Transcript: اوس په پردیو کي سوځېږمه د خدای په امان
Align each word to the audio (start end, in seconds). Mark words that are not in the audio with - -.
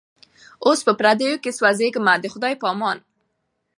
اوس 0.65 0.79
په 0.87 0.93
پردیو 0.99 1.41
کي 1.43 1.51
سوځېږمه 1.57 2.13
د 2.19 2.25
خدای 2.33 2.53
په 2.61 2.65
امان 2.73 2.97